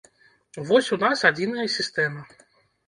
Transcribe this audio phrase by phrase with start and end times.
[0.71, 2.21] Вось у нас адзіная сістэма.